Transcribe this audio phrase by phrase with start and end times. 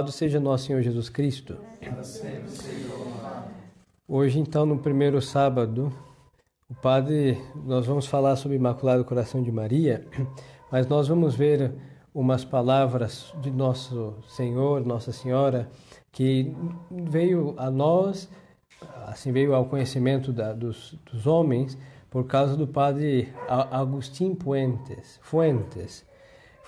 [0.00, 1.58] Louvado seja nosso Senhor Jesus Cristo.
[4.08, 5.92] Hoje, então, no primeiro sábado,
[6.70, 10.06] o padre, nós vamos falar sobre Imaculado Coração de Maria,
[10.72, 11.74] mas nós vamos ver
[12.14, 15.68] umas palavras de nosso Senhor, Nossa Senhora,
[16.10, 16.56] que
[16.90, 18.26] veio a nós,
[19.06, 21.76] assim veio ao conhecimento da, dos, dos homens
[22.08, 23.30] por causa do padre
[23.70, 25.20] Agustín Fuentes.
[25.20, 26.08] Fuentes.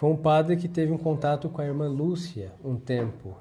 [0.03, 3.37] Foi um padre que teve um contato com a irmã Lúcia um tempo.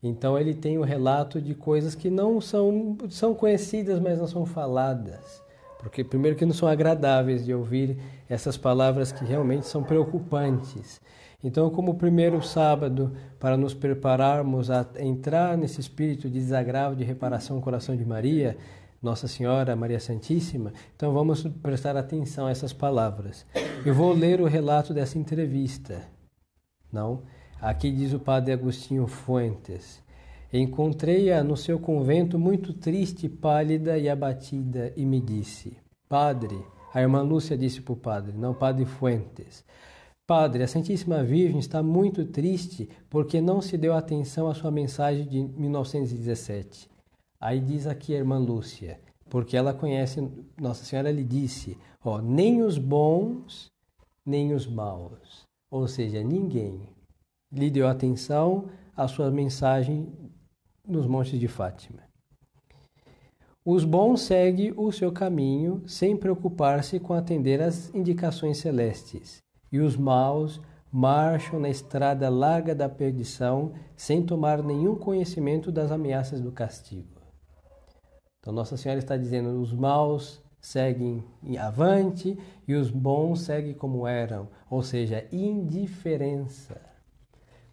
[0.00, 4.28] Então ele tem o um relato de coisas que não são, são conhecidas, mas não
[4.28, 5.42] são faladas.
[5.80, 7.98] Porque primeiro que não são agradáveis de ouvir
[8.28, 11.00] essas palavras que realmente são preocupantes.
[11.42, 13.10] Então, como primeiro sábado,
[13.40, 18.56] para nos prepararmos a entrar nesse espírito de desagravo de reparação coração de Maria,
[19.02, 23.44] Nossa Senhora, Maria Santíssima, então vamos prestar atenção a essas palavras.
[23.84, 26.13] Eu vou ler o relato dessa entrevista.
[26.94, 27.22] Não?
[27.60, 30.00] Aqui diz o padre Agostinho Fuentes.
[30.52, 35.76] Encontrei-a no seu convento muito triste, pálida e abatida, e me disse:
[36.08, 36.56] Padre,
[36.92, 39.64] a irmã Lúcia disse para o padre, não padre Fuentes.
[40.24, 45.26] Padre, a Santíssima Virgem está muito triste porque não se deu atenção à sua mensagem
[45.26, 46.88] de 1917.
[47.40, 50.26] Aí diz aqui a irmã Lúcia, porque ela conhece,
[50.58, 53.72] Nossa Senhora lhe disse, ó, nem os bons,
[54.24, 55.44] nem os maus.
[55.68, 56.93] Ou seja, ninguém
[57.54, 58.66] lhe deu atenção
[58.96, 60.08] à sua mensagem
[60.86, 62.02] nos montes de Fátima.
[63.64, 69.38] Os bons seguem o seu caminho sem preocupar-se com atender às indicações celestes
[69.72, 70.60] e os maus
[70.92, 77.20] marcham na estrada larga da perdição sem tomar nenhum conhecimento das ameaças do castigo.
[78.38, 81.24] Então, Nossa Senhora está dizendo: os maus seguem
[81.58, 86.93] avante e os bons seguem como eram, ou seja, indiferença.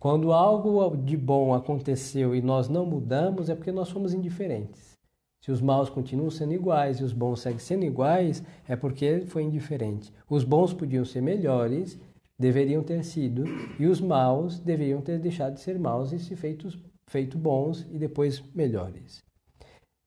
[0.01, 4.97] Quando algo de bom aconteceu e nós não mudamos, é porque nós somos indiferentes.
[5.39, 9.43] Se os maus continuam sendo iguais e os bons seguem sendo iguais, é porque foi
[9.43, 10.11] indiferente.
[10.27, 11.99] Os bons podiam ser melhores,
[12.35, 13.43] deveriam ter sido,
[13.77, 17.99] e os maus deveriam ter deixado de ser maus e se feitos feito bons e
[17.99, 19.23] depois melhores.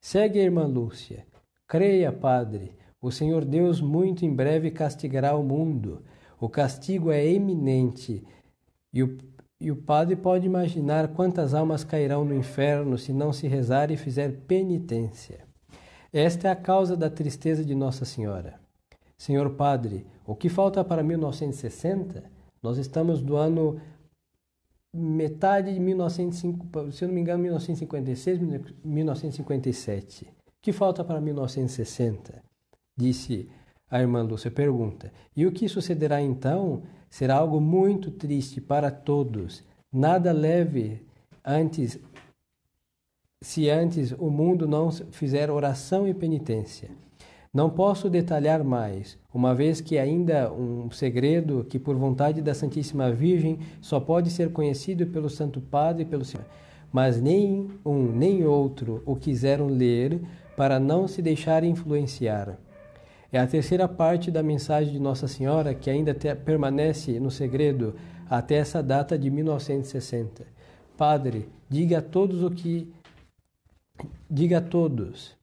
[0.00, 1.25] Segue a irmã Lúcia.
[1.69, 6.03] Creia, Padre, o Senhor Deus muito em breve castigará o mundo.
[6.41, 8.25] O castigo é eminente
[8.93, 9.16] e o
[9.64, 13.97] e o padre pode imaginar quantas almas cairão no inferno se não se rezar e
[13.97, 15.47] fizer penitência.
[16.12, 18.60] Esta é a causa da tristeza de Nossa Senhora.
[19.16, 22.24] Senhor Padre, o que falta para 1960?
[22.62, 23.80] Nós estamos do ano
[24.92, 28.41] metade de 1905, se eu não me engano, 1956,
[28.84, 30.26] 1957.
[30.26, 30.28] O
[30.60, 32.42] que falta para 1960?
[32.94, 33.48] Disse
[33.91, 35.12] a irmã Lúcia, pergunta.
[35.37, 36.83] E o que sucederá então?
[37.09, 39.62] Será algo muito triste para todos.
[39.93, 41.06] Nada leve
[41.45, 41.99] antes,
[43.43, 46.91] se antes o mundo não fizer oração e penitência.
[47.53, 53.12] Não posso detalhar mais, uma vez que ainda um segredo que por vontade da Santíssima
[53.12, 56.45] Virgem só pode ser conhecido pelo Santo Padre e pelo Senhor.
[56.93, 60.21] Mas nem um nem outro o quiseram ler
[60.56, 62.59] para não se deixar influenciar.
[63.34, 67.97] É a terceira parte da mensagem de Nossa Senhora que ainda te, permanece no segredo
[68.31, 70.47] até essa data de 1960.
[70.97, 72.95] Padre, diga a todos o que
[74.31, 75.37] diga a todos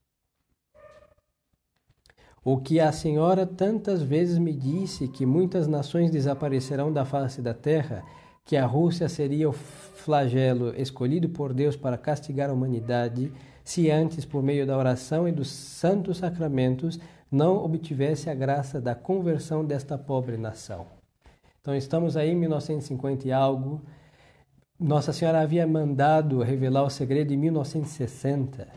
[2.46, 7.54] o que a senhora tantas vezes me disse que muitas nações desaparecerão da face da
[7.54, 8.06] terra,
[8.46, 13.34] que a Rússia seria o flagelo escolhido por Deus para castigar a humanidade,
[13.66, 16.98] se antes, por meio da oração e dos santos sacramentos,
[17.32, 20.86] não obtivesse a graça da conversão desta pobre nação.
[21.62, 23.82] Então estamos aí em 1950 e algo.
[24.80, 28.68] Nossa Senhora havia mandado revelar o segredo em 1960.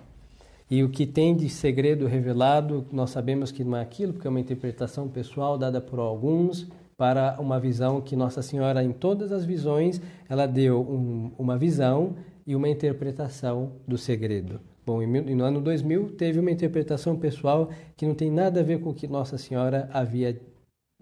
[0.71, 4.31] E o que tem de segredo revelado, nós sabemos que não é aquilo, porque é
[4.31, 9.45] uma interpretação pessoal dada por alguns para uma visão que Nossa Senhora, em todas as
[9.45, 12.15] visões, ela deu um, uma visão
[12.47, 14.61] e uma interpretação do segredo.
[14.87, 18.91] Bom, no ano 2000 teve uma interpretação pessoal que não tem nada a ver com
[18.91, 20.39] o que Nossa Senhora havia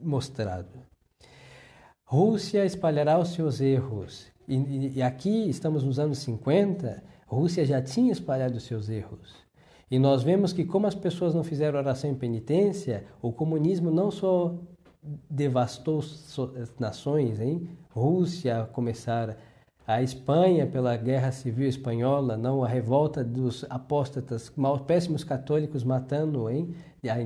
[0.00, 0.68] mostrado.
[2.04, 4.30] Rússia espalhará os seus erros.
[4.46, 9.34] E, e aqui estamos nos anos 50, Rússia já tinha espalhado os seus erros.
[9.90, 14.10] E nós vemos que, como as pessoas não fizeram oração em penitência, o comunismo não
[14.10, 14.54] só
[15.28, 17.68] devastou as nações, hein?
[17.90, 19.36] Rússia começar
[19.86, 26.48] a Espanha pela Guerra Civil Espanhola, não a revolta dos apóstatas, mal, péssimos católicos matando,
[26.48, 26.74] hein?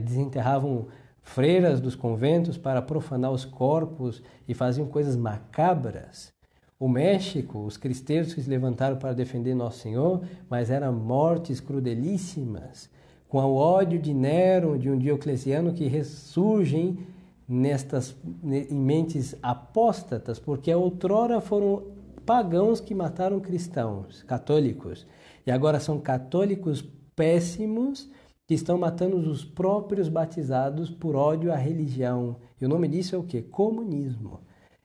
[0.03, 0.87] desenterravam
[1.21, 6.33] freiras dos conventos para profanar os corpos e faziam coisas macabras.
[6.79, 12.91] o México, os cristãos que se levantaram para defender Nosso Senhor, mas eram mortes crudelíssimas,
[13.29, 16.99] com o ódio de Nero, de um Diocleciano que ressurgem
[17.49, 18.15] nestas
[18.45, 21.96] em mentes apóstatas, porque outrora foram
[22.27, 25.07] pagãos que mataram cristãos, católicos,
[25.47, 26.85] e agora são católicos
[27.15, 28.11] péssimos
[28.49, 32.37] que estão matando os próprios batizados por ódio à religião.
[32.61, 33.43] E o nome disso é o que?
[33.43, 34.41] Comunismo.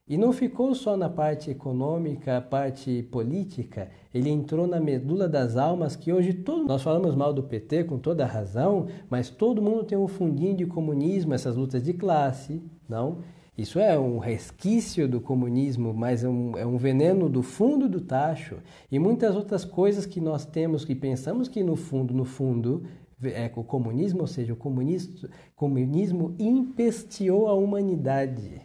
[0.07, 5.95] E não ficou só na parte econômica, parte política, ele entrou na medula das almas
[5.95, 9.97] que hoje todos nós falamos mal do PT com toda razão, mas todo mundo tem
[9.97, 13.19] um fundinho de comunismo, essas lutas de classe, não?
[13.61, 18.01] Isso é um resquício do comunismo, mas é um, é um veneno do fundo do
[18.01, 18.57] tacho
[18.91, 22.83] e muitas outras coisas que nós temos que pensamos que no fundo, no fundo,
[23.23, 28.61] é o comunismo, ou seja, o comunismo, comunismo empesteou a humanidade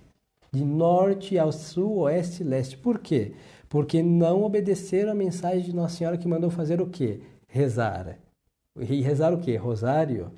[0.51, 2.79] de norte ao sul, oeste e leste.
[2.79, 3.35] Por quê?
[3.69, 7.21] Porque não obedeceram a mensagem de Nossa Senhora que mandou fazer o quê?
[7.47, 8.19] Rezar.
[8.79, 9.57] E rezar o quê?
[9.57, 10.33] Rosário.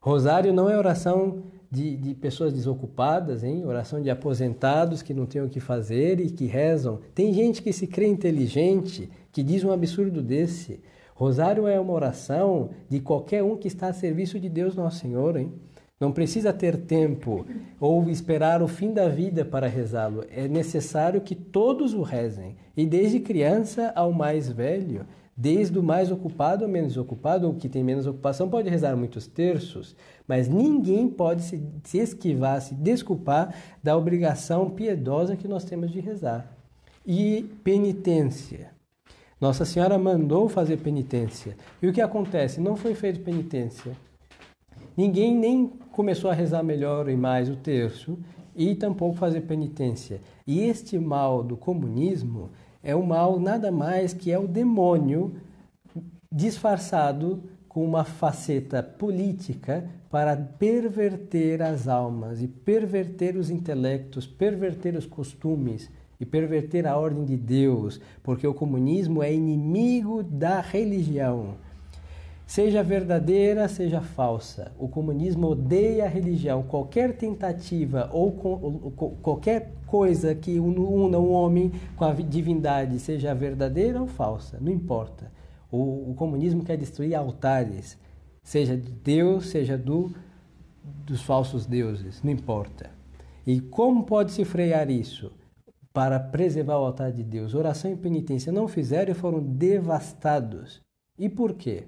[0.00, 1.42] Rosário não é oração
[1.72, 3.64] de, de pessoas desocupadas, hein?
[3.64, 7.00] oração de aposentados que não têm o que fazer e que rezam.
[7.14, 10.80] Tem gente que se crê inteligente, que diz um absurdo desse.
[11.14, 15.34] Rosário é uma oração de qualquer um que está a serviço de Deus Nosso Senhor,
[15.34, 15.50] hein?
[15.98, 17.46] Não precisa ter tempo
[17.80, 20.24] ou esperar o fim da vida para rezá-lo.
[20.30, 26.10] É necessário que todos o rezem, e desde criança ao mais velho, desde o mais
[26.10, 29.96] ocupado ao menos ocupado, ou que tem menos ocupação, pode rezar muitos terços,
[30.28, 36.00] mas ninguém pode se, se esquivar, se desculpar da obrigação piedosa que nós temos de
[36.00, 36.46] rezar.
[37.06, 38.70] E penitência.
[39.40, 41.56] Nossa Senhora mandou fazer penitência.
[41.82, 42.60] E o que acontece?
[42.60, 43.92] Não foi feito penitência.
[44.96, 48.18] Ninguém nem começou a rezar melhor e mais o terço
[48.54, 50.20] e tampouco fazer penitência.
[50.46, 52.50] E este mal do comunismo
[52.82, 55.34] é um mal nada mais que é o demônio
[56.30, 65.06] disfarçado com uma faceta política para perverter as almas e perverter os intelectos, perverter os
[65.06, 65.90] costumes
[66.20, 71.54] e perverter a ordem de Deus, porque o comunismo é inimigo da religião.
[72.46, 76.62] Seja verdadeira, seja falsa, o comunismo odeia a religião.
[76.62, 78.32] Qualquer tentativa ou,
[79.22, 85.32] qualquer coisa que una um homem com a divindade, seja verdadeira ou falsa, não importa.
[85.70, 87.96] O, o comunismo quer destruir altares,
[88.42, 90.12] seja de Deus, seja do,
[91.06, 92.90] dos falsos deuses, não importa.
[93.46, 95.32] E como pode se frear isso?
[95.92, 97.54] para preservar o altar de Deus.
[97.54, 100.80] Oração e penitência não fizeram e foram devastados.
[101.18, 101.84] E por quê?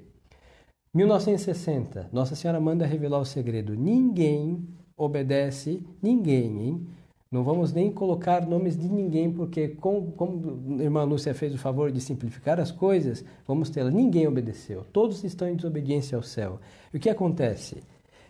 [0.95, 3.75] 1960, Nossa Senhora manda revelar o segredo.
[3.75, 6.87] Ninguém obedece, ninguém, hein?
[7.31, 11.59] Não vamos nem colocar nomes de ninguém, porque como, como a irmã Lúcia fez o
[11.59, 13.91] favor de simplificar as coisas, vamos tê-la.
[13.91, 14.85] Ninguém obedeceu.
[14.93, 16.61] Todos estão em desobediência ao céu.
[16.93, 17.83] E o que acontece?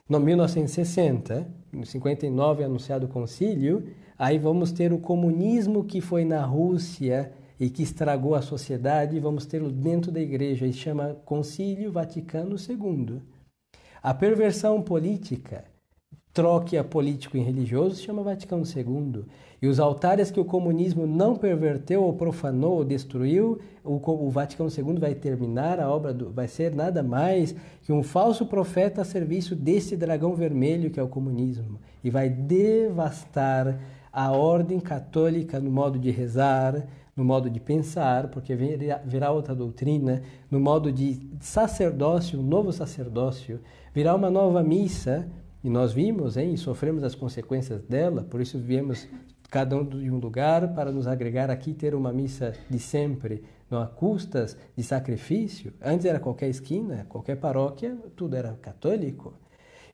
[0.08, 3.84] No 1960, em 59 é anunciado o concílio,
[4.18, 9.46] Aí vamos ter o comunismo que foi na Rússia e que estragou a sociedade, vamos
[9.46, 13.20] tê-lo dentro da igreja e chama Concílio Vaticano II.
[14.02, 15.64] A perversão política,
[16.32, 19.24] troque a político em religioso, chama Vaticano II.
[19.62, 24.68] E os altares que o comunismo não perverteu ou profanou ou destruiu, o, o Vaticano
[24.68, 29.04] II vai terminar a obra, do, vai ser nada mais que um falso profeta a
[29.04, 33.78] serviço desse dragão vermelho que é o comunismo e vai devastar
[34.12, 38.54] a ordem católica no modo de rezar, no modo de pensar, porque
[39.04, 43.60] virá outra doutrina, no modo de sacerdócio, um novo sacerdócio,
[43.94, 45.28] virá uma nova missa,
[45.62, 49.08] e nós vimos hein, e sofremos as consequências dela, por isso viemos
[49.50, 53.80] cada um de um lugar para nos agregar aqui ter uma missa de sempre, não
[53.80, 55.72] a custas de sacrifício.
[55.80, 59.34] Antes era qualquer esquina, qualquer paróquia, tudo era católico.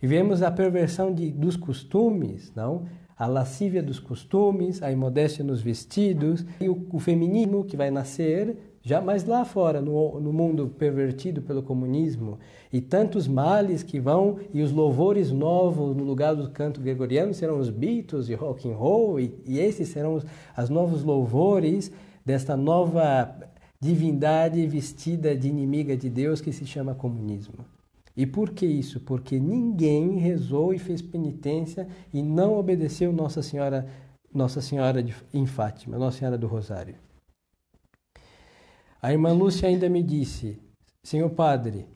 [0.03, 2.87] E vemos a perversão de, dos costumes, não?
[3.21, 8.57] A lascívia dos costumes, a imodéstia nos vestidos e o, o feminismo que vai nascer
[8.83, 12.39] já mais lá fora, no, no, mundo pervertido pelo comunismo,
[12.73, 17.59] e tantos males que vão, e os louvores novos no lugar do canto gregoriano serão
[17.59, 20.25] os Beatles e rock and roll, e, e esses serão os
[20.57, 21.93] as novos louvores
[22.25, 23.37] desta nova
[23.79, 27.67] divindade vestida de inimiga de Deus que se chama comunismo.
[28.21, 29.01] E por que isso?
[29.01, 33.89] Porque ninguém rezou e fez penitência e não obedeceu Nossa Senhora,
[34.31, 36.97] Nossa Senhora de, em Fátima, Nossa Senhora do Rosário.
[39.01, 40.61] A irmã Lúcia ainda me disse:
[41.03, 41.87] Senhor Padre,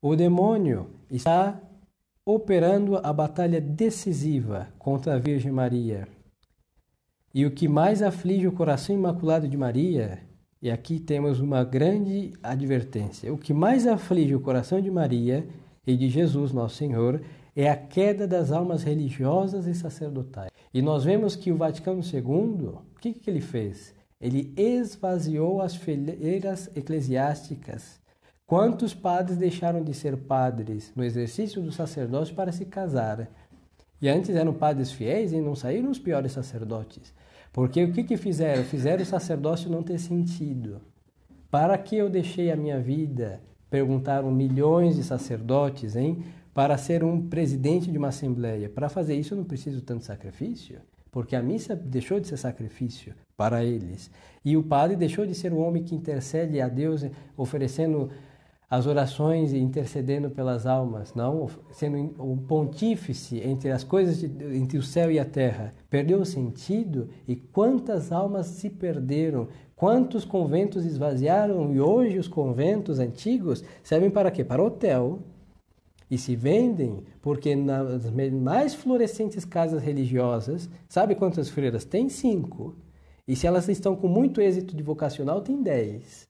[0.00, 1.60] o demônio está
[2.24, 6.08] operando a batalha decisiva contra a Virgem Maria.
[7.34, 10.18] E o que mais aflige o coração imaculado de Maria,
[10.62, 15.46] e aqui temos uma grande advertência: o que mais aflige o coração de Maria
[15.86, 17.20] e de Jesus, nosso Senhor,
[17.54, 20.50] é a queda das almas religiosas e sacerdotais.
[20.72, 23.94] E nós vemos que o Vaticano II, o que, que ele fez?
[24.20, 28.00] Ele esvaziou as fileiras eclesiásticas.
[28.46, 33.28] Quantos padres deixaram de ser padres no exercício do sacerdócio para se casar?
[34.00, 37.14] E antes eram padres fiéis e não saíram os piores sacerdotes.
[37.52, 38.64] Porque o que, que fizeram?
[38.64, 40.80] Fizeram o sacerdócio não ter sentido.
[41.50, 43.40] Para que eu deixei a minha vida?
[43.74, 46.22] Perguntaram milhões de sacerdotes, hein?
[46.54, 48.68] para ser um presidente de uma assembleia.
[48.68, 50.78] Para fazer isso eu não preciso tanto sacrifício,
[51.10, 54.12] porque a missa deixou de ser sacrifício para eles.
[54.44, 57.04] E o padre deixou de ser o homem que intercede a Deus
[57.36, 58.10] oferecendo
[58.70, 64.26] as orações e intercedendo pelas almas, não sendo o pontífice entre as coisas de,
[64.56, 65.74] entre o céu e a terra.
[65.90, 69.48] Perdeu o sentido e quantas almas se perderam,
[69.84, 74.42] quantos conventos esvaziaram e hoje os conventos antigos servem para quê?
[74.42, 75.18] Para hotel,
[76.10, 81.84] e se vendem porque nas mais florescentes casas religiosas, sabe quantas freiras?
[81.84, 82.74] Tem cinco.
[83.28, 86.26] E se elas estão com muito êxito de vocacional, tem dez.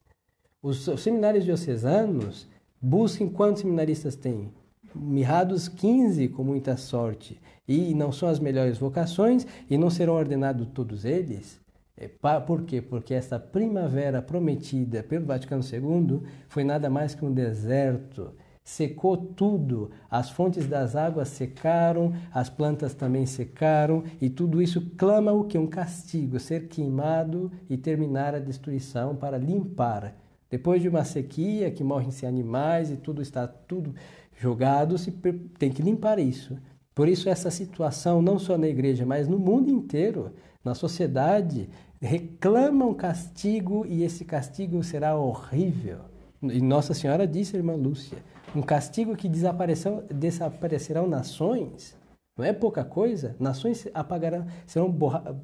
[0.61, 2.49] Os, os seminários diocesanos
[2.81, 4.51] busquem quantos seminaristas tem?
[4.93, 7.39] Mirrados 15 com muita sorte.
[7.65, 11.63] E não são as melhores vocações e não serão ordenados todos eles.
[11.97, 12.09] É,
[12.45, 12.81] por quê?
[12.81, 18.33] Porque essa primavera prometida pelo Vaticano II foi nada mais que um deserto
[18.65, 25.31] secou tudo, as fontes das águas secaram, as plantas também secaram, e tudo isso clama
[25.31, 25.55] o que?
[25.55, 30.15] Um castigo, ser queimado e terminar a destruição para limpar.
[30.49, 33.93] Depois de uma sequia que morrem-se animais e tudo está tudo
[34.35, 35.11] jogado, se
[35.59, 36.57] tem que limpar isso.
[36.95, 40.31] Por isso essa situação não só na igreja, mas no mundo inteiro,
[40.63, 41.69] na sociedade,
[42.01, 45.99] reclama um castigo e esse castigo será horrível.
[46.41, 48.17] E Nossa Senhora disse, irmã Lúcia,
[48.55, 51.97] um castigo que desaparecerão nações,
[52.37, 53.35] não é pouca coisa.
[53.39, 54.93] Nações apagarão, serão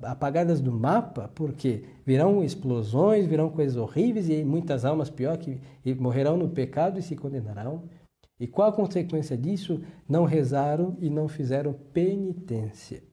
[0.04, 5.60] apagadas do mapa, porque virão explosões, virão coisas horríveis e muitas almas pior que
[5.98, 7.84] morrerão no pecado e se condenarão.
[8.38, 9.82] E qual a consequência disso?
[10.10, 13.04] Não rezaram e não fizeram penitência.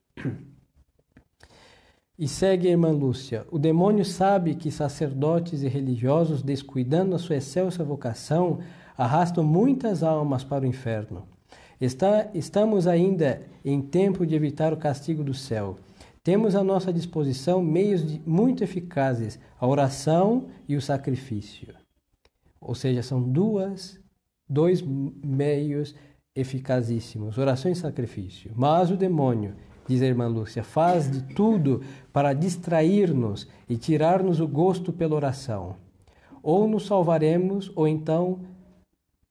[2.19, 3.45] E segue a irmã Lúcia.
[3.49, 8.59] O demônio sabe que sacerdotes e religiosos, descuidando a sua excelsa vocação,
[8.97, 11.25] arrastam muitas almas para o inferno.
[11.79, 15.77] Está, estamos ainda em tempo de evitar o castigo do céu.
[16.21, 21.73] Temos à nossa disposição meios de, muito eficazes, a oração e o sacrifício.
[22.59, 23.97] Ou seja, são duas,
[24.47, 25.95] dois meios
[26.35, 28.51] eficazíssimos, oração e sacrifício.
[28.57, 29.55] Mas o demônio,
[29.89, 31.81] diz a irmã Lúcia, faz de tudo
[32.13, 35.75] para distrair-nos e tirar-nos o gosto pela oração.
[36.43, 38.41] Ou nos salvaremos, ou então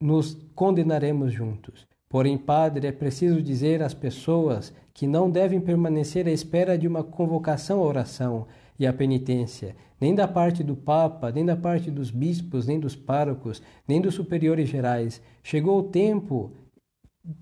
[0.01, 1.87] nos condenaremos juntos.
[2.09, 7.05] Porém, Padre, é preciso dizer às pessoas que não devem permanecer à espera de uma
[7.05, 8.45] convocação à oração
[8.77, 12.97] e à penitência, nem da parte do Papa, nem da parte dos bispos, nem dos
[12.97, 15.21] párocos, nem dos superiores gerais.
[15.41, 16.51] Chegou o tempo,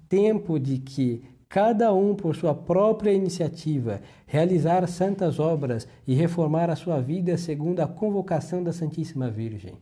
[0.07, 6.75] tempo de que cada um, por sua própria iniciativa, realizar santas obras e reformar a
[6.75, 9.75] sua vida segundo a convocação da Santíssima Virgem.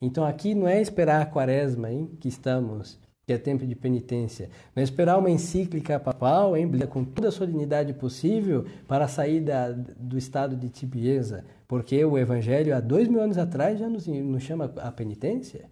[0.00, 4.50] Então aqui não é esperar a quaresma, hein, que estamos, que é tempo de penitência.
[4.74, 9.70] Não é esperar uma encíclica papal, hein, com toda a solenidade possível para sair da,
[9.70, 14.42] do estado de tibieza, porque o Evangelho há dois mil anos atrás já nos, nos
[14.42, 15.70] chama a penitência.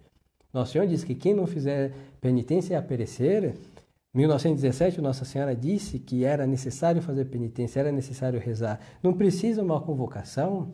[0.53, 3.55] Nosso Senhor diz que quem não fizer penitência é a perecer.
[4.13, 8.79] 1917, Nossa Senhora disse que era necessário fazer penitência, era necessário rezar.
[9.01, 10.73] Não precisa uma convocação,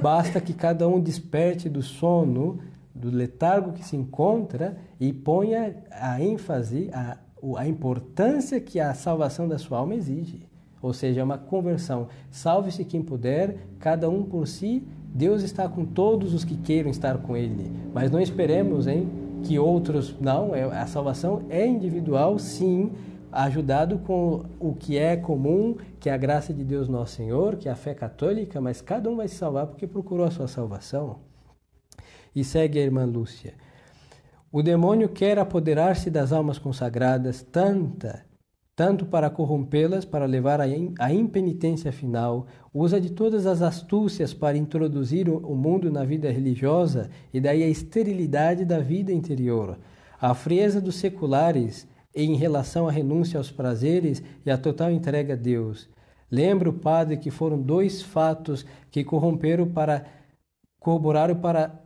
[0.00, 2.58] basta que cada um desperte do sono
[2.94, 7.18] do letargo que se encontra e ponha a ênfase, a,
[7.56, 10.46] a importância que a salvação da sua alma exige.
[10.82, 12.08] Ou seja, é uma conversão.
[12.30, 14.86] Salve-se quem puder, cada um por si.
[15.14, 17.72] Deus está com todos os que queiram estar com Ele.
[17.94, 19.08] Mas não esperemos hein,
[19.42, 20.14] que outros.
[20.20, 22.92] Não, é, a salvação é individual, sim,
[23.30, 27.68] ajudado com o que é comum, que é a graça de Deus Nosso Senhor, que
[27.68, 31.18] é a fé católica, mas cada um vai se salvar porque procurou a sua salvação.
[32.34, 33.54] E segue a irmã Lúcia.
[34.52, 38.24] O demônio quer apoderar-se das almas consagradas, tanta,
[38.76, 45.30] tanto para corrompê-las, para levar à impenitência final, usa de todas as astúcias para introduzir
[45.30, 49.78] o mundo na vida religiosa e daí a esterilidade da vida interior,
[50.20, 55.36] a frieza dos seculares em relação à renúncia aos prazeres e à total entrega a
[55.36, 55.88] Deus.
[56.30, 60.04] Lembra o padre que foram dois fatos que corromperam para
[60.78, 61.82] corroboraram para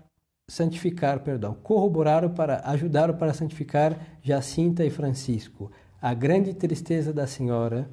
[0.48, 5.70] santificar, perdão, corroboraram para ajudaram para santificar Jacinta e Francisco.
[6.02, 7.86] A grande tristeza da senhora,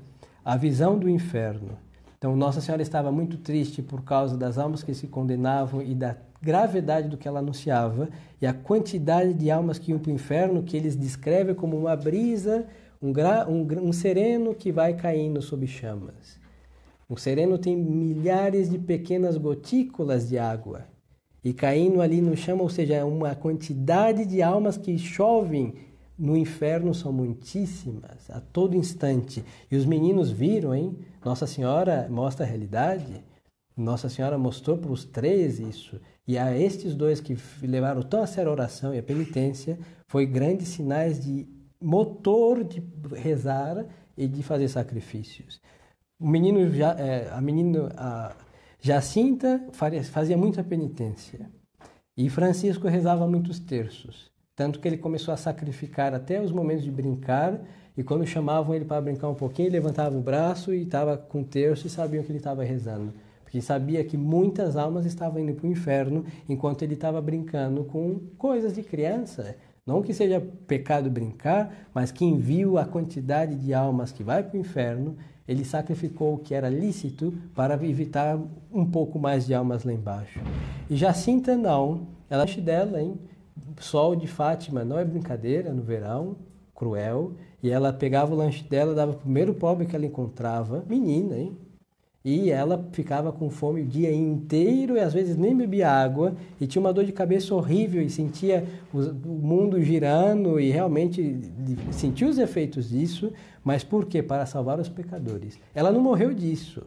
[0.43, 1.77] a visão do inferno.
[2.17, 6.15] Então Nossa Senhora estava muito triste por causa das almas que se condenavam e da
[6.41, 8.07] gravidade do que ela anunciava
[8.41, 11.97] e a quantidade de almas que iam para o inferno que eles descrevem como uma
[11.97, 12.65] brisa
[13.01, 13.11] um,
[13.51, 16.39] um, um sereno que vai caindo sob chamas.
[17.09, 20.85] Um sereno tem milhares de pequenas gotículas de água
[21.43, 25.73] e caindo ali no chão, ou seja, uma quantidade de almas que chovem
[26.17, 29.43] no inferno são muitíssimas, a todo instante.
[29.69, 30.97] E os meninos viram, hein?
[31.23, 33.23] Nossa Senhora mostra a realidade.
[33.75, 35.99] Nossa Senhora mostrou para os três isso.
[36.27, 40.25] E a estes dois que levaram tão a sério a oração e a penitência, foi
[40.25, 41.47] grandes sinais de
[41.81, 42.83] motor de
[43.15, 43.85] rezar
[44.17, 45.61] e de fazer sacrifícios.
[46.19, 46.59] O menino,
[46.97, 48.35] é, a menina a
[48.79, 49.67] Jacinta
[50.11, 51.51] fazia muita penitência
[52.15, 56.89] e Francisco rezava muitos terços, tanto que ele começou a sacrificar até os momentos de
[56.89, 57.61] brincar
[57.95, 61.43] e quando chamavam ele para brincar um pouquinho, ele levantava o braço e estava com
[61.43, 63.13] terço e sabiam que ele estava rezando.
[63.43, 68.19] Porque sabia que muitas almas estavam indo para o inferno enquanto ele estava brincando com
[68.35, 69.55] coisas de criança.
[69.85, 74.57] Não que seja pecado brincar, mas quem viu a quantidade de almas que vai para
[74.57, 75.15] o inferno,
[75.47, 78.39] ele sacrificou o que era lícito para evitar
[78.73, 80.39] um pouco mais de almas lá embaixo.
[80.89, 83.19] E Jacinta não, ela dela, hein?
[83.79, 86.35] Sol de Fátima não é brincadeira no verão,
[86.75, 90.83] cruel, e ela pegava o lanche dela, dava para o primeiro pobre que ela encontrava,
[90.87, 91.57] menina, hein?
[92.23, 96.67] E ela ficava com fome o dia inteiro e às vezes nem bebia água e
[96.67, 98.99] tinha uma dor de cabeça horrível e sentia o
[99.29, 101.39] mundo girando e realmente
[101.89, 103.31] sentia os efeitos disso,
[103.63, 104.21] mas por quê?
[104.21, 105.57] Para salvar os pecadores.
[105.73, 106.85] Ela não morreu disso.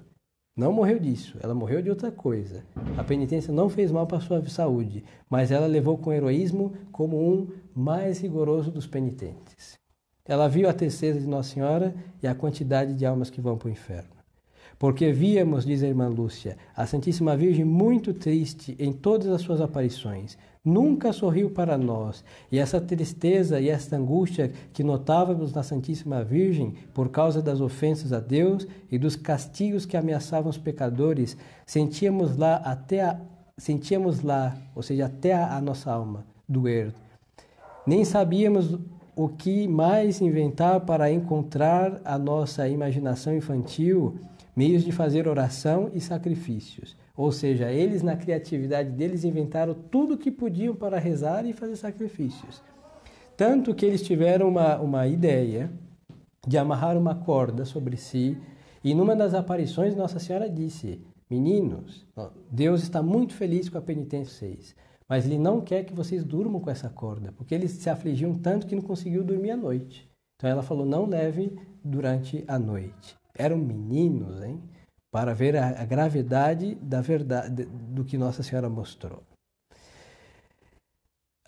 [0.57, 2.65] Não morreu disso, ela morreu de outra coisa.
[2.97, 7.49] A penitência não fez mal para sua saúde, mas ela levou com heroísmo como um
[7.75, 9.79] mais rigoroso dos penitentes.
[10.25, 13.69] Ela viu a tristeza de Nossa Senhora e a quantidade de almas que vão para
[13.69, 14.21] o inferno.
[14.79, 19.61] Porque víamos, diz a irmã Lúcia, a Santíssima Virgem muito triste em todas as suas
[19.61, 20.39] aparições.
[20.63, 26.75] Nunca sorriu para nós, e essa tristeza e esta angústia que notávamos na Santíssima Virgem
[26.93, 32.57] por causa das ofensas a Deus e dos castigos que ameaçavam os pecadores, sentíamos lá
[32.57, 33.19] até a,
[33.57, 36.93] sentíamos lá, ou seja, até a, a nossa alma doer.
[37.87, 38.79] Nem sabíamos
[39.17, 44.19] o que mais inventar para encontrar a nossa imaginação infantil
[44.55, 46.97] meios de fazer oração e sacrifícios.
[47.21, 51.77] Ou seja, eles, na criatividade deles, inventaram tudo o que podiam para rezar e fazer
[51.77, 52.63] sacrifícios.
[53.37, 55.71] Tanto que eles tiveram uma, uma ideia
[56.49, 58.39] de amarrar uma corda sobre si,
[58.83, 62.07] e numa das aparições, Nossa Senhora disse: Meninos,
[62.51, 64.75] Deus está muito feliz com a penitência 6,
[65.07, 68.67] mas Ele não quer que vocês durmam com essa corda, porque eles se afligiam tanto
[68.67, 70.11] que não conseguiu dormir à noite.
[70.37, 71.55] Então ela falou: não leve
[71.85, 74.61] durante a noite eram meninos, hein?
[75.11, 79.23] Para ver a, a gravidade da verdade do que Nossa Senhora mostrou.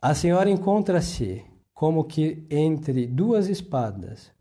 [0.00, 4.32] A Senhora encontra-se como que entre duas espadas.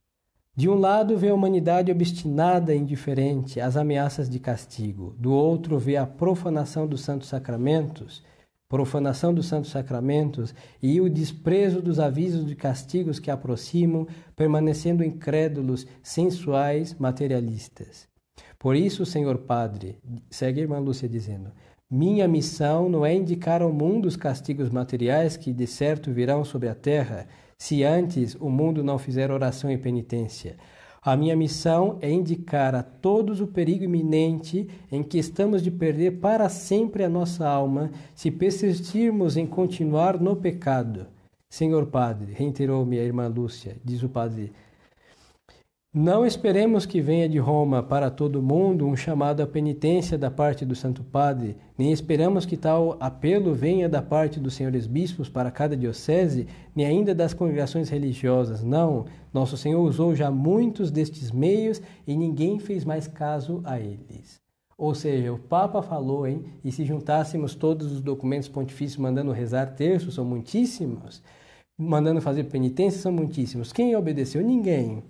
[0.56, 5.80] De um lado vê a humanidade obstinada e indiferente às ameaças de castigo, do outro
[5.80, 8.24] vê a profanação dos santos sacramentos
[8.72, 15.86] profanação dos santos sacramentos e o desprezo dos avisos de castigos que aproximam, permanecendo incrédulos,
[16.02, 18.08] sensuais, materialistas.
[18.62, 19.98] Por isso, Senhor Padre,
[20.30, 21.52] segue a irmã Lúcia dizendo,
[21.90, 26.70] minha missão não é indicar ao mundo os castigos materiais que de certo virão sobre
[26.70, 30.58] a terra, se antes o mundo não fizer oração e penitência.
[31.02, 36.20] A minha missão é indicar a todos o perigo iminente em que estamos de perder
[36.20, 41.08] para sempre a nossa alma se persistirmos em continuar no pecado.
[41.50, 44.54] Senhor Padre, reiterou-me a irmã Lúcia, diz o padre
[45.94, 50.64] não esperemos que venha de Roma para todo mundo um chamado à penitência da parte
[50.64, 55.52] do Santo Padre, nem esperamos que tal apelo venha da parte dos senhores bispos para
[55.52, 58.64] cada diocese, nem ainda das congregações religiosas.
[58.64, 64.40] Não, nosso Senhor usou já muitos destes meios e ninguém fez mais caso a eles.
[64.78, 66.46] Ou seja, o Papa falou, hein?
[66.64, 71.22] E se juntássemos todos os documentos pontifícios mandando rezar terço, são muitíssimos.
[71.78, 73.74] Mandando fazer penitência, são muitíssimos.
[73.74, 74.42] Quem obedeceu?
[74.42, 75.04] Ninguém.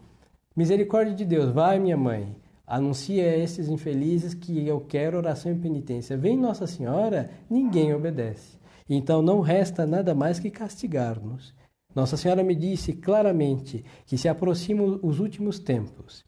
[0.54, 2.36] Misericórdia de Deus, vai minha mãe,
[2.68, 6.18] anuncia a esses infelizes que eu quero oração e penitência.
[6.18, 8.60] Vem Nossa Senhora, ninguém obedece.
[8.90, 11.54] Então não resta nada mais que castigar-nos.
[11.96, 16.26] Nossa Senhora me disse claramente que se aproximam os últimos tempos.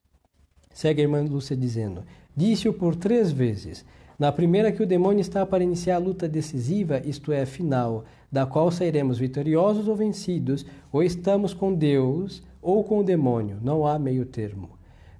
[0.73, 3.85] Segue a irmã Lúcia dizendo: Disse-o por três vezes.
[4.17, 8.45] Na primeira, que o demônio está para iniciar a luta decisiva, isto é, final, da
[8.45, 13.99] qual sairemos vitoriosos ou vencidos, ou estamos com Deus ou com o demônio, não há
[13.99, 14.69] meio termo.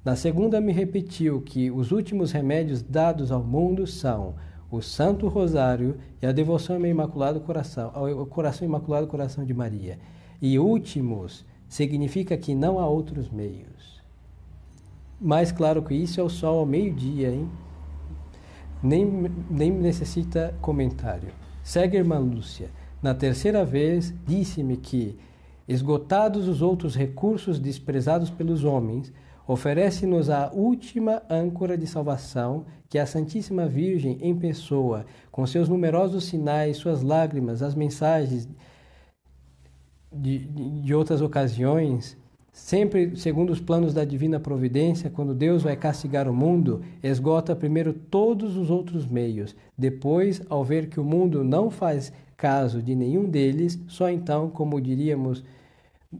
[0.03, 4.36] Na segunda, me repetiu que os últimos remédios dados ao mundo são
[4.69, 9.99] o Santo Rosário e a devoção ao Imaculado Coração, ao Coração Imaculado Coração de Maria.
[10.41, 14.01] E últimos significa que não há outros meios.
[15.21, 17.49] Mais claro que isso é o sol ao meio-dia, hein?
[18.82, 21.29] Nem, nem necessita comentário.
[21.63, 22.69] Segue irmã Lúcia.
[23.01, 25.17] Na terceira vez, disse-me que,
[25.67, 29.12] esgotados os outros recursos desprezados pelos homens,
[29.47, 35.67] oferece-nos a última âncora de salvação, que é a Santíssima Virgem em pessoa, com seus
[35.67, 38.47] numerosos sinais, suas lágrimas, as mensagens
[40.12, 42.17] de, de, outras ocasiões,
[42.54, 47.91] Sempre segundo os planos da divina providência, quando Deus vai castigar o mundo, esgota primeiro
[47.93, 49.56] todos os outros meios.
[49.76, 54.82] Depois, ao ver que o mundo não faz caso de nenhum deles, só então, como
[54.82, 55.45] diríamos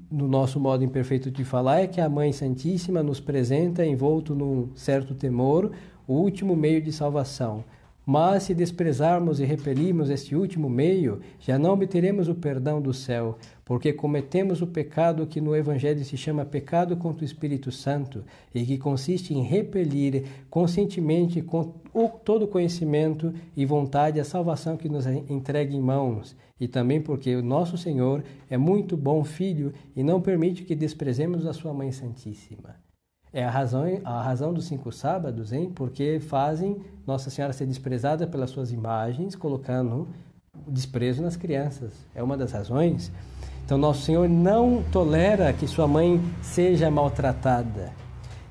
[0.10, 4.70] no nosso modo imperfeito de falar, é que a Mãe Santíssima nos apresenta, envolto num
[4.74, 5.74] certo temor,
[6.08, 7.66] o último meio de salvação.
[8.06, 13.38] Mas se desprezarmos e repelirmos este último meio, já não obteremos o perdão do céu,
[13.64, 18.66] porque cometemos o pecado que no Evangelho se chama pecado contra o Espírito Santo e
[18.66, 21.64] que consiste em repelir conscientemente com
[22.26, 27.42] todo conhecimento e vontade a salvação que nos entrega em mãos, e também porque o
[27.42, 32.83] nosso Senhor é muito bom filho e não permite que desprezemos a sua Mãe Santíssima.
[33.34, 35.72] É a razão, a razão dos cinco sábados, hein?
[35.74, 40.08] Porque fazem Nossa Senhora ser desprezada pelas suas imagens, colocando
[40.68, 41.94] desprezo nas crianças.
[42.14, 43.12] É uma das razões.
[43.66, 47.92] Então, Nosso Senhor não tolera que sua mãe seja maltratada.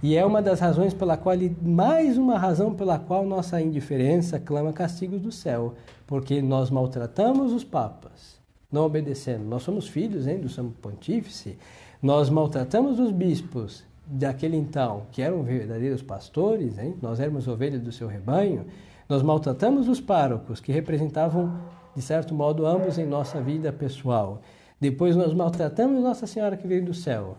[0.02, 4.72] E é uma das razões pela qual, mais uma razão pela qual nossa indiferença clama
[4.72, 5.74] castigos do céu,
[6.08, 8.40] porque nós maltratamos os papas,
[8.70, 9.44] não obedecendo.
[9.44, 11.56] Nós somos filhos hein, do Santo Pontífice,
[12.02, 16.94] nós maltratamos os bispos daquele então, que eram verdadeiros pastores, hein?
[17.00, 18.66] nós éramos ovelhas do seu rebanho,
[19.08, 21.58] nós maltratamos os párocos, que representavam,
[21.96, 24.42] de certo modo, ambos em nossa vida pessoal.
[24.78, 27.38] Depois nós maltratamos Nossa Senhora que veio do céu.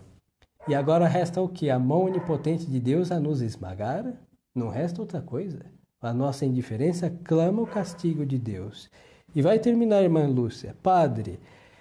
[0.66, 1.70] E agora resta o que?
[1.70, 4.12] A mão onipotente de Deus a nos esmagar?
[4.54, 5.60] Não resta outra coisa.
[6.00, 8.90] A nossa indiferença clama o castigo de Deus.
[9.34, 10.74] E vai terminar, irmã Lúcia.
[10.82, 11.38] Padre,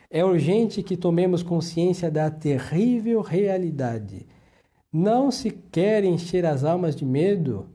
[0.10, 4.28] é urgente que tomemos consciência da terrível realidade
[4.94, 7.66] não se quer encher as almas de medo,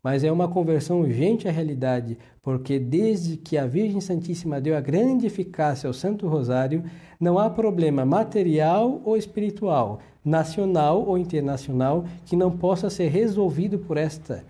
[0.00, 4.80] mas é uma conversão urgente à realidade, porque desde que a Virgem Santíssima deu a
[4.80, 6.84] grande eficácia ao Santo Rosário,
[7.18, 13.96] não há problema material ou espiritual, nacional ou internacional, que não possa ser resolvido por
[13.96, 14.44] esta,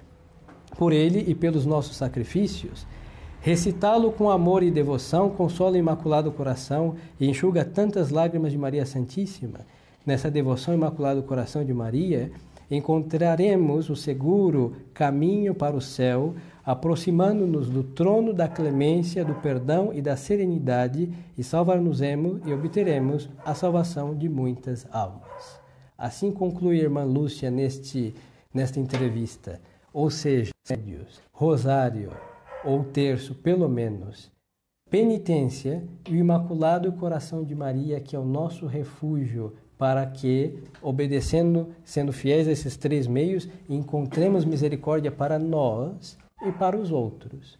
[0.77, 2.87] por ele e pelos nossos sacrifícios.
[3.41, 8.85] Recitá-lo com amor e devoção consola o Imaculado Coração e enxuga tantas lágrimas de Maria
[8.85, 9.61] Santíssima
[10.09, 12.33] nessa devoção Imaculado Coração de Maria,
[12.71, 20.01] encontraremos o seguro caminho para o céu, aproximando-nos do trono da clemência, do perdão e
[20.01, 25.61] da serenidade, e salvar-nos-emos e obteremos a salvação de muitas almas.
[25.97, 28.15] Assim conclui a irmã Lúcia neste,
[28.53, 29.61] nesta entrevista.
[29.93, 30.53] Ou seja,
[31.31, 32.13] rosário
[32.65, 34.33] ou terço, pelo menos,
[34.89, 41.69] penitência e o Imaculado Coração de Maria, que é o nosso refúgio para que, obedecendo,
[41.85, 47.57] sendo fiéis a esses três meios, encontremos misericórdia para nós e para os outros.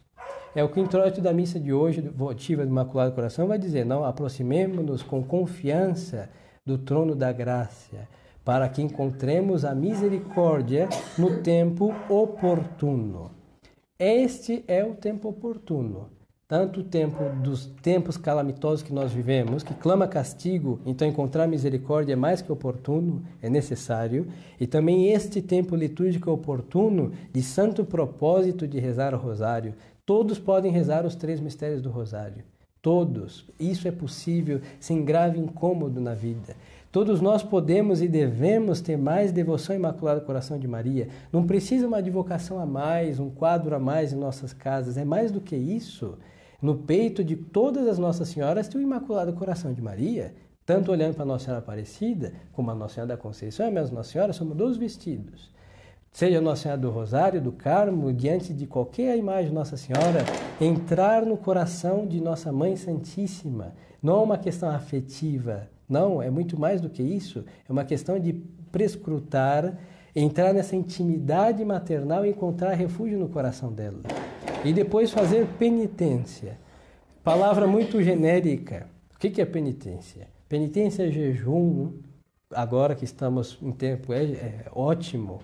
[0.53, 3.85] É o que o introito da missa de hoje, votiva do Imaculado Coração, vai dizer:
[3.85, 6.29] não, aproximemos-nos com confiança
[6.65, 8.07] do trono da graça,
[8.43, 13.31] para que encontremos a misericórdia no tempo oportuno.
[13.97, 16.18] Este é o tempo oportuno
[16.49, 22.13] tanto o tempo dos tempos calamitosos que nós vivemos, que clama castigo, então encontrar misericórdia
[22.13, 24.25] é mais que oportuno, é necessário,
[24.59, 29.75] e também este tempo litúrgico oportuno de santo propósito de rezar o rosário.
[30.03, 32.43] Todos podem rezar os três mistérios do rosário.
[32.81, 33.45] Todos.
[33.59, 36.55] Isso é possível sem grave incômodo na vida.
[36.91, 41.09] Todos nós podemos e devemos ter mais devoção ao Imaculado Coração de Maria.
[41.31, 44.97] Não precisa uma advocação a mais, um quadro a mais em nossas casas.
[44.97, 46.17] É mais do que isso.
[46.61, 50.33] No peito de todas as Nossas Senhoras tem o Imaculado Coração de Maria,
[50.65, 54.11] tanto olhando para Nossa Senhora Aparecida, como a Nossa Senhora da Conceição e a Nossa
[54.11, 55.49] Senhora, somos dos vestidos.
[56.11, 60.25] Seja Nossa Senhora do Rosário, do Carmo, diante de qualquer imagem de Nossa Senhora,
[60.59, 63.73] entrar no coração de Nossa Mãe Santíssima.
[64.03, 67.45] Não é uma questão afetiva, não, é muito mais do que isso.
[67.67, 68.33] É uma questão de
[68.71, 69.77] prescrutar
[70.15, 74.01] entrar nessa intimidade maternal e encontrar refúgio no coração dela.
[74.65, 76.57] E depois fazer penitência.
[77.23, 78.87] Palavra muito genérica.
[79.15, 80.27] O que é penitência?
[80.49, 81.93] Penitência é jejum.
[82.53, 85.39] Agora que estamos em tempo, é, é ótimo.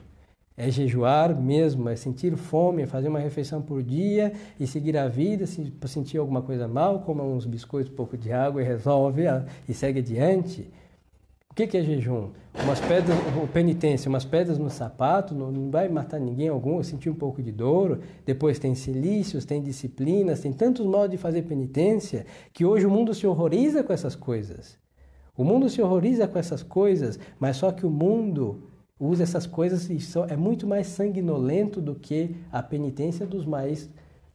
[0.58, 5.08] É jejuar mesmo, é sentir fome, é fazer uma refeição por dia e seguir a
[5.08, 5.46] vida.
[5.46, 9.24] Se sentir alguma coisa mal, coma uns biscoitos, um pouco de água e resolve
[9.68, 10.70] e segue adiante.
[11.56, 12.32] O que, que é jejum?
[12.66, 13.18] Umas pedras,
[13.54, 18.02] penitência, umas pedras no sapato, não, vai matar ninguém algum, sentir um pouco de dor.
[18.26, 23.14] Depois tem silícios, tem disciplinas, tem tantos modos de fazer penitência que hoje o mundo
[23.14, 24.78] se horroriza com essas coisas.
[25.38, 29.90] O mundo se horroriza com essas coisas, mas só que o mundo usa essas coisas
[29.90, 33.90] e é muito mais sanguinolento do que a penitência dos mais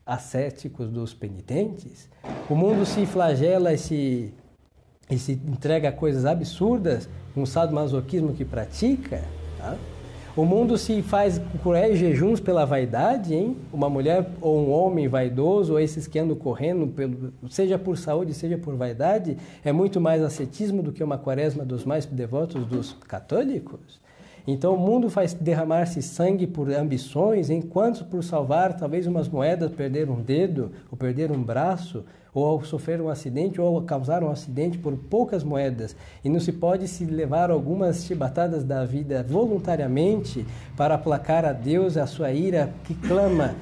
[0.06, 2.08] ascéticos, dos penitentes.
[2.48, 4.32] O mundo se flagela e se
[5.10, 9.22] e se entrega a coisas absurdas, um sadomasoquismo que pratica,
[9.58, 9.76] tá?
[10.36, 13.56] O mundo se faz cruéis jejuns pela vaidade, hein?
[13.72, 18.32] Uma mulher ou um homem vaidoso, ou esses que andam correndo, pelo, seja por saúde,
[18.32, 22.92] seja por vaidade, é muito mais ascetismo do que uma quaresma dos mais devotos dos
[23.08, 24.00] católicos.
[24.46, 30.08] Então o mundo faz derramar-se sangue por ambições, enquanto por salvar talvez umas moedas, perder
[30.08, 34.96] um dedo ou perder um braço, ou sofrer um acidente ou causar um acidente por
[34.96, 35.96] poucas moedas.
[36.24, 41.96] E não se pode se levar algumas chibatadas da vida voluntariamente para aplacar a Deus
[41.96, 43.54] a sua ira que clama,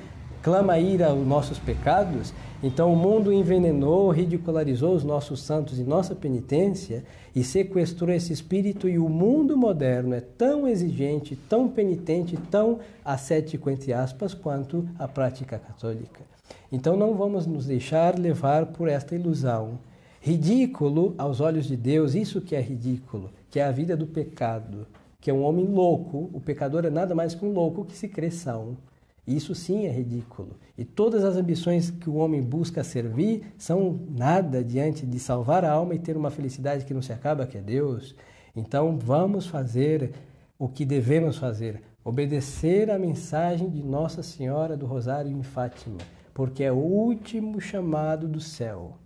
[0.42, 2.32] clama ira aos nossos pecados.
[2.60, 8.88] Então o mundo envenenou, ridicularizou os nossos santos e nossa penitência e sequestrou esse espírito
[8.88, 15.06] e o mundo moderno é tão exigente, tão penitente, tão ascético entre aspas quanto a
[15.06, 16.20] prática católica.
[16.72, 19.78] Então não vamos nos deixar levar por esta ilusão.
[20.20, 24.84] Ridículo aos olhos de Deus, isso que é ridículo, que é a vida do pecado,
[25.20, 28.08] que é um homem louco, o pecador é nada mais que um louco que se
[28.08, 28.30] crê.
[29.28, 30.56] Isso sim é ridículo.
[30.76, 35.70] E todas as ambições que o homem busca servir são nada diante de salvar a
[35.70, 38.16] alma e ter uma felicidade que não se acaba, que é Deus.
[38.56, 40.12] Então vamos fazer
[40.58, 45.98] o que devemos fazer, obedecer à mensagem de Nossa Senhora do Rosário em Fátima
[46.38, 48.96] porque é o último chamado do céu.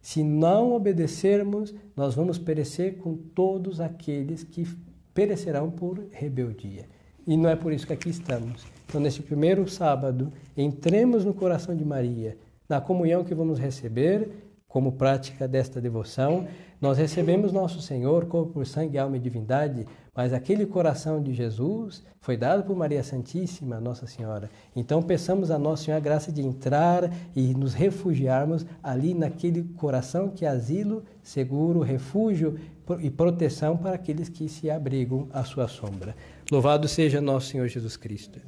[0.00, 4.64] Se não obedecermos, nós vamos perecer com todos aqueles que
[5.12, 6.86] perecerão por rebeldia.
[7.26, 8.64] E não é por isso que aqui estamos.
[8.88, 12.36] Então, nesse primeiro sábado, entremos no coração de Maria,
[12.68, 14.30] na comunhão que vamos receber
[14.68, 16.46] como prática desta devoção.
[16.80, 22.36] Nós recebemos nosso Senhor, corpo, sangue, alma e divindade, mas aquele coração de Jesus foi
[22.36, 24.50] dado por Maria Santíssima, Nossa Senhora.
[24.74, 30.28] Então peçamos a Nossa Senhora a graça de entrar e nos refugiarmos ali naquele coração
[30.28, 32.58] que é asilo, seguro, refúgio
[33.00, 36.14] e proteção para aqueles que se abrigam à sua sombra.
[36.50, 38.40] Louvado seja nosso Senhor Jesus Cristo.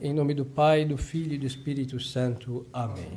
[0.00, 2.66] Em nome do Pai, do Filho e do Espírito Santo.
[2.72, 3.12] Amém.